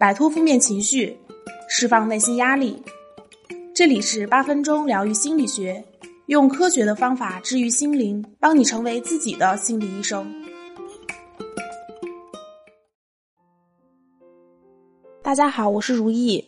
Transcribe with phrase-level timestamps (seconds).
[0.00, 1.14] 摆脱负面情绪，
[1.68, 2.82] 释放内心压力。
[3.74, 5.84] 这里是八分钟疗愈心理学，
[6.24, 10.26] 用科学的方法治愈心灵，帮你成为自己的心理医生。
[15.22, 16.42] 大家好，我是如意。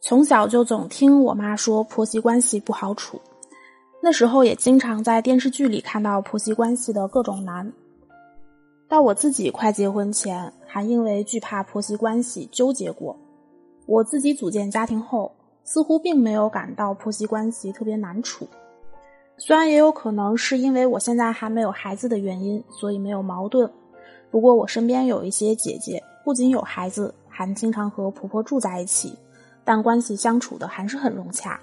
[0.00, 3.20] 从小就总听我妈说婆媳关系不好处，
[4.02, 7.72] 那时候也经常在电视剧里看到婆媳关系的各种难。
[8.88, 13.16] 到我自己快结婚前，还因为惧怕婆媳关系纠结过。
[13.86, 15.32] 我自己组建家庭后，
[15.64, 18.46] 似乎并没有感到婆媳关系特别难处。
[19.38, 23.70] 虽然也有可能是因为我现在还没有孩子的原因，所以没有矛盾。
[24.30, 29.16] 不过我身边有一些姐姐，不仅有孩子，还经常和婆婆住在一起，
[29.64, 31.60] 但关系相处的还是很融洽。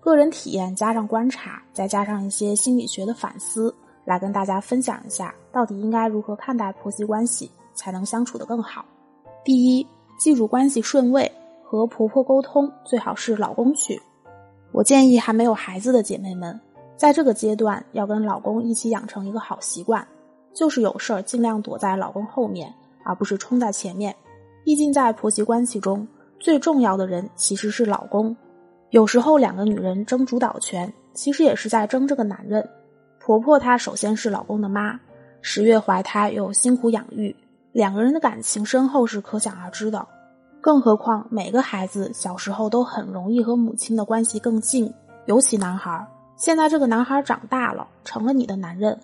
[0.00, 3.74] 个人体验加上观察，再加上一些心理学的反思。
[4.04, 8.84] 来跟大家分享一下，到底应该如何看待婆媳关系才能相处得更好。
[9.44, 9.86] 第一，
[10.18, 11.30] 记住关系顺位，
[11.62, 14.02] 和婆婆沟通最好是老公去。
[14.72, 16.60] 我建议还没有孩子的姐妹们，
[16.96, 20.04] 在这个阶段要跟老公一起养成一个好习惯，
[20.52, 24.14] 就是有事儿尽量躲在老公后面，而不是冲在前面。
[24.64, 26.06] 毕竟在婆媳关系中，
[26.40, 28.36] 最重要的人其实是老公。
[28.90, 32.68] 有时候两个女人争主导权，其实也是在争这个男人。
[33.20, 34.98] 婆婆她首先是老公的妈，
[35.40, 37.34] 十月怀胎又辛苦养育，
[37.78, 40.04] 两个人的感情深厚是可想而知的。
[40.60, 44.92] 更何况每个孩子小时候都很容易和母亲的关系更近，
[45.26, 46.04] 尤其男孩。
[46.34, 48.98] 现在这个男孩长大了，成了你的男人，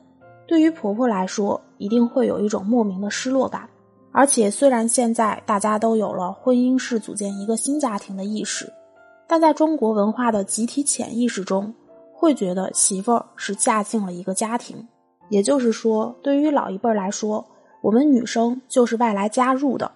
[0.48, 3.68] 对于婆婆来说，一定会有一种莫名的失落感。
[4.10, 8.68] 而且虽然现在大家都有了婚姻是组建一个新家庭的意识，
[9.28, 11.72] 但在中国文化的集体潜意识中。
[12.12, 14.88] 会觉得媳妇儿是嫁进了一个家庭，
[15.28, 17.44] 也就是说，对于老一辈来说，
[17.84, 19.92] 我们女生就是外来加入的。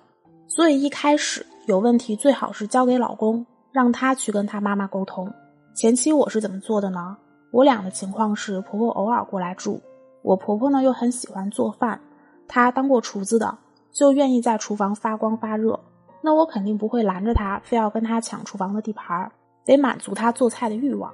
[0.46, 5.32] 所以一开始有问题，最好是交给老公，让他去跟他妈妈沟通。
[5.74, 7.16] 前期我是怎么做的呢？
[7.50, 9.80] 我俩的情况是，婆婆偶尔过来住，
[10.20, 11.98] 我婆婆呢又很喜欢做饭，
[12.46, 13.56] 她当过厨子的，
[13.90, 15.80] 就愿意在厨房发光发热。
[16.20, 19.32] 那我肯定不会拦着她，非要跟她抢厨房的地盘儿，
[19.64, 21.10] 得满足她做菜的欲望。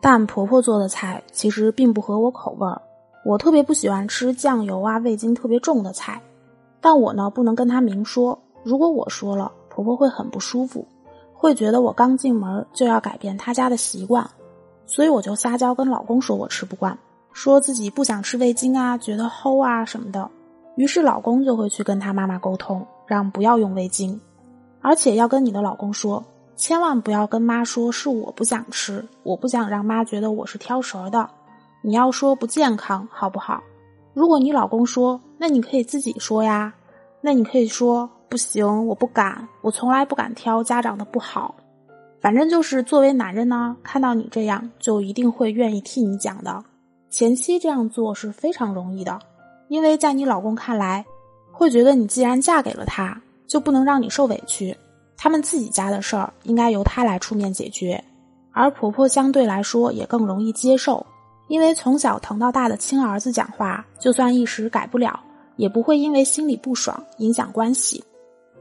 [0.00, 2.82] 但婆婆做的菜其实并不合我口味儿，
[3.24, 6.20] 我特别不喜欢吃酱油啊、味精特别重的菜。
[6.80, 10.86] 但我呢不能跟她明说，如果我说了，婆婆会很不舒服，
[11.34, 14.28] 会觉得我刚进门就要改变她家的习惯。
[14.86, 16.98] 所以我就撒娇跟老公说我吃不惯，
[17.32, 20.30] 说自己不想吃味精啊，觉得齁啊什么的。
[20.76, 24.20] 于是老公就会去跟他妈妈沟通，让不要用味精，
[24.80, 26.24] 而且要跟你的老公说。
[26.56, 31.30] 千万不要跟妈说是我不想吃，我不想让妈觉得我是挑食的。
[31.82, 33.62] 你要说不健康，好不好？
[34.14, 36.74] 如果你老公说，那你可以自己说呀。
[37.20, 41.54] 那你可以说不行，我不敢，我从来不敢挑家长的不好。
[42.20, 46.64] 反正就是作为男人呢，看到你这样，就一定会愿意替你讲的。
[47.10, 49.18] 前期这样做是非常容易的，
[49.68, 51.04] 因为在你老公看来，
[51.52, 54.76] 会觉得你既然嫁给了他，就不能让你受委屈。
[55.16, 58.02] 他们自己家的事儿应该由她来出面解决，
[58.52, 61.04] 而婆婆相对来说也更容易接受，
[61.48, 65.18] 因为从小疼到大的亲儿子讲话，就算一时改不了，
[65.56, 68.04] 也不会因为心里不爽影响关系。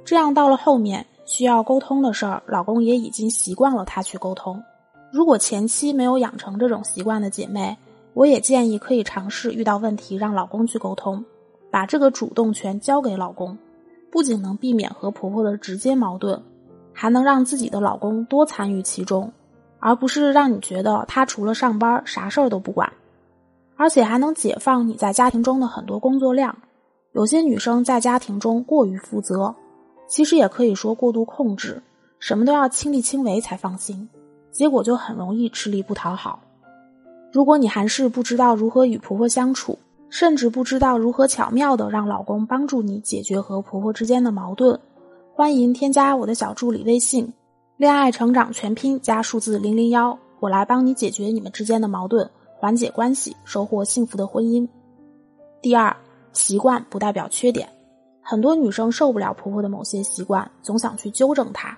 [0.04, 4.64] 这样到了后面需要沟通的事儿，老公也已经习惯了他去沟通。
[5.12, 7.78] 如果前期没有养成这种习惯的姐妹，
[8.14, 11.24] 我也建议可以尝试遇到问题让老公去沟通，
[11.70, 13.58] 把这个主动权交给老公。
[14.10, 16.42] 不仅能避免和婆婆的直接矛盾，
[16.94, 19.32] 还能让自己的老公多参与其中，
[19.88, 22.92] 而不是让你觉得他除了上班啥事儿都不管。
[23.78, 26.54] 而且还能解放你在家庭中的很多工作量。
[27.14, 29.56] 有些女生在家庭中过于负责，
[30.10, 31.82] 其实也可以说过度控制，
[32.20, 34.10] 什么都要亲力亲为才放心，
[34.52, 36.42] 结果就很容易吃力不讨好。
[37.32, 44.78] 如果你还是不知道如何与婆婆相处，甚至不知道如何巧妙的让老公帮助你解决和婆婆之间的矛盾，
[45.34, 47.32] 欢迎添加我的小助理微信
[47.78, 52.28] “恋爱成长全拼”加数字零零幺，我来帮你解决你们之间的矛盾，
[52.58, 54.68] 缓解关系，收获幸福的婚姻。
[55.62, 55.96] 第二，
[56.34, 57.70] 习惯不代表缺点，
[58.24, 61.78] 很多女生受不了婆婆的某些习惯，总想去纠正她，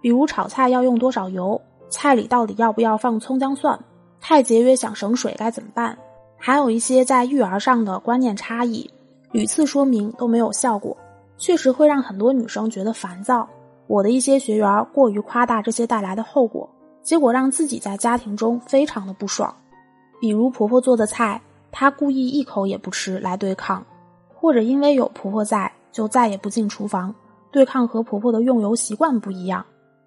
[0.00, 3.78] 比如炒菜要用多少油，菜里到底要不要放葱姜蒜，
[4.22, 5.98] 太节约想省水该怎么办？
[6.38, 8.90] 还有一些在育儿上的观念差异，
[9.30, 10.96] 屡次说明都没有效果，
[11.36, 13.46] 确实会让很多女生觉得烦躁。
[13.86, 16.68] 我的一些学员过于夸大这些带来的后果，
[17.02, 19.54] 结果让自己在家庭中非常的不爽。
[20.20, 21.40] 比如婆婆做的菜，
[21.70, 23.84] 她故意一口也不吃来对抗，
[24.34, 27.14] 或者因为有婆婆在就再也不进厨房，
[27.50, 29.64] 对抗和婆婆的用油习惯不一样，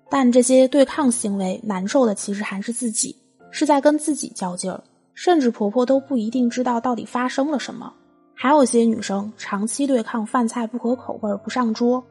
[0.10, 3.16] 但这些对抗行为难受的其实还是自己，
[3.52, 4.82] 是在跟自己较劲儿，
[5.14, 7.94] 甚至婆婆都不一定知道到底发生了什么。
[8.34, 12.04] 还有些女生长期对抗饭菜不合口味不上桌，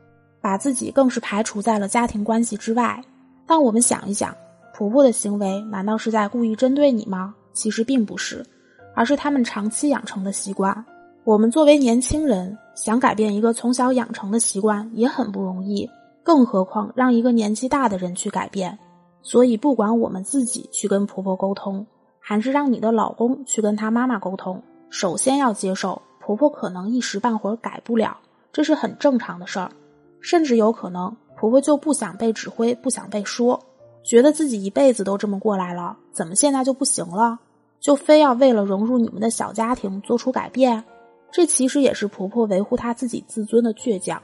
[0.46, 3.02] 把自己更是排除在了家庭关系之外。
[3.48, 4.32] 但我们想一想，
[4.72, 7.34] 婆婆的行为难道是在故意针对你吗？
[7.52, 8.46] 其实并不是，
[8.94, 10.84] 而是他们长期养成的习惯。
[11.24, 15.90] 我们作为年轻人，想改变一个从小养成的习惯也很不容易，
[16.22, 18.78] 更何况让一个年纪大的人去改变。
[19.22, 21.84] 所以，不管我们自己去跟婆婆沟通，
[22.20, 28.16] 还是让你的老公去跟他妈妈沟通，首先要接受婆婆可能一时半会儿改不了，
[28.52, 29.72] 这是很正常的事儿。
[30.20, 33.60] 甚至有可能婆婆就不想被指挥，不想被说，
[34.02, 37.38] 觉得自己一辈子都这么过来了，怎么现在就不行了？
[37.78, 40.82] 就非要为了融入你们的小家庭做出改变？
[41.30, 44.20] 这其实也是婆婆维护她自己自尊的倔强。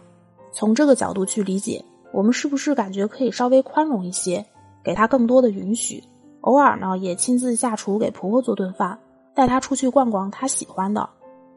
[0.52, 4.44] 从这个角度去理解，我们是不是感觉可以稍微宽容一些，
[4.82, 6.02] 给她更多的允许？
[6.40, 8.98] 偶尔呢，也亲自下厨给婆婆做顿饭，
[9.34, 11.08] 带她出去逛逛她喜欢的，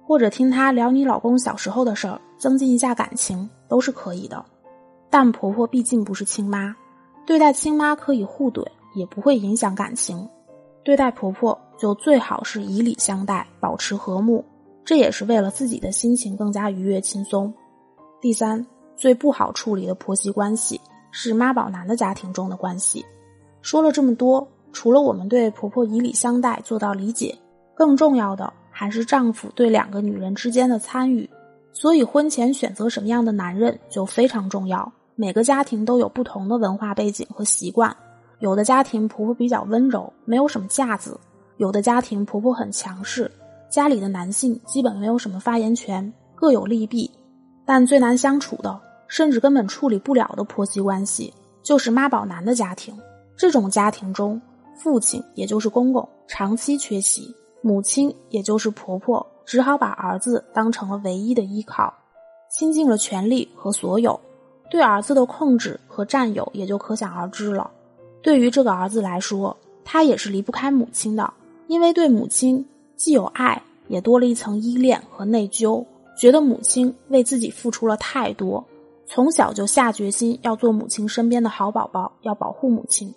[0.07, 4.43] 或者听她聊你老公小时候的事儿，增进一下感情都是可以的。
[5.09, 6.75] 但婆婆毕竟不是亲妈，
[7.25, 8.65] 对待亲妈可以互怼，
[8.95, 10.27] 也不会影响感情。
[10.83, 14.45] 对待婆婆就最好是以礼相待，保持和睦。
[14.83, 17.51] 这也是为了自己的心情更加愉悦轻松。
[18.21, 18.63] 第三，
[18.95, 20.79] 最不好处理的婆媳关系
[21.09, 23.03] 是妈宝男的家庭中的关系。
[23.63, 27.35] 说了这么多，除了我们对婆婆以礼相待做到理解，
[27.73, 31.29] 更重要的还是丈夫对两个女人之间的参与。
[31.71, 34.91] 所以，婚前选择什么样的男人就非常重要。
[35.15, 37.95] 每个家庭都有不同的文化背景和习惯，
[38.39, 41.17] 有的家庭婆婆比较温柔，没有什么架子；
[41.55, 43.31] 有的家庭婆婆很强势。
[43.69, 47.09] 家里的男性基本没有什么发言权，各有利弊。
[47.65, 48.77] 但最难相处的，
[49.07, 51.33] 甚至根本处理不了的婆媳关系，
[51.63, 52.93] 就是妈宝男的家庭。
[53.37, 54.41] 这种家庭中，
[54.75, 57.33] 父亲也就是公公长期缺席，
[57.65, 61.91] 母亲也就是婆婆只好把儿子当成了唯一的依靠，
[62.47, 64.19] 倾尽了全力和所有，
[64.69, 67.71] 对儿子的控制和占有也就可想而知了。
[68.21, 71.33] 对于这个儿子来说，他也是离不开母亲的，
[71.65, 72.63] 因为对母亲。
[72.95, 75.83] 既有爱，也多了一层依恋和内疚，
[76.15, 78.63] 觉得母亲为自己付出了太多，
[79.07, 83.11] 从小就下决心要做母亲身边的好宝宝，要保护母亲。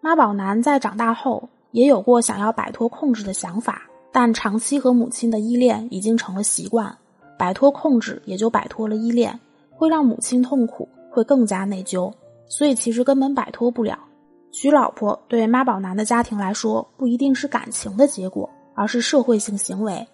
[0.00, 3.82] 妈宝男在长大后也有过想要摆脱控制的想法，
[4.12, 6.96] 但长期和母亲的依恋已经成了习惯，
[7.38, 9.38] 摆脱控制也就摆脱了依恋，
[9.70, 12.12] 会让母亲痛苦，会更加内疚，
[12.46, 13.98] 所以其实根本摆脱不了。
[14.50, 18.48] 娶老婆对妈宝男的家庭来说，不一定是感情的结果。
[18.72, 20.08] 而是社会性行为，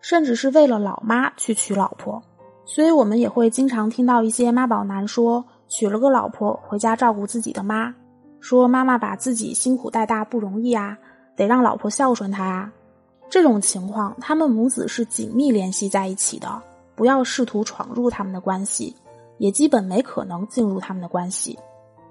[0.00, 2.22] 甚至是为了老妈去娶老婆，
[2.64, 7.92] 所以我们也会经常听到一些妈宝男说娶了个老婆回家照顾自己的妈，
[8.44, 10.98] 说妈妈把自己辛苦带大不容易啊，
[11.34, 12.70] 得让老婆孝顺他啊。
[13.30, 16.60] 这种情况，他们母子是紧密联系在一起的，
[16.94, 18.94] 不要试图闯入他们的关系，
[19.38, 21.58] 也基本没可能进入他们的关系。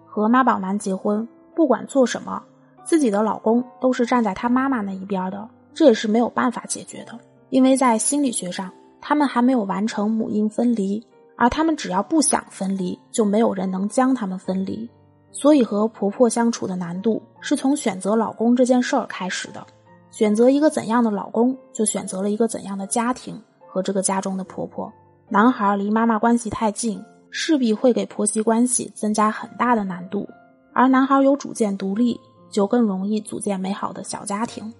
[0.07, 2.41] 和妈宝男结婚，不管做什么，
[2.83, 5.47] 自己的老公都是站在他妈妈那一边的。
[5.75, 7.19] 这也是没有办法解决的，
[7.51, 11.05] 因为在心理学上，他们还没有完成母婴分离，
[11.37, 14.89] 而他们只要不想分离，就没有人能将他们分离。
[15.33, 19.65] 所以和婆婆相处的难度是从选择老公这件事儿开始的。
[20.11, 23.35] 选择一个怎样的老公，就选择了一个怎样的家庭
[23.67, 24.89] 和这个家中的婆婆。
[25.27, 30.23] 男孩离妈妈关系太近，势必会给婆媳关系增加很大的难度；
[30.71, 32.19] 而男孩有主见独立，
[32.51, 34.71] 就更容易组建美好的小家庭。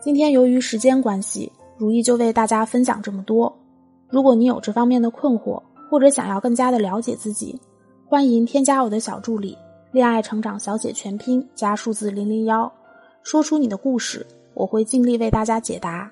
[0.00, 3.52] 今天由于时间关系，如意就为大家分享这么多。
[4.08, 7.60] 如果你有这方面的困惑，或者想要更加的了解自己，
[8.06, 9.58] 欢迎添加我的小助理
[9.90, 12.72] “恋爱成长小姐”全拼加数字零零幺，
[13.22, 16.10] 说出你的故事，我会尽力为大家解答。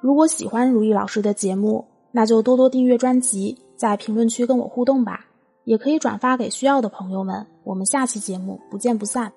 [0.00, 5.26] 如果喜欢如意老师的节目，那就多多订阅专辑，在评论区跟我互动吧，
[5.64, 7.46] 也可以转发给需要的朋友们。
[7.64, 9.32] 我们下期节目不见不散。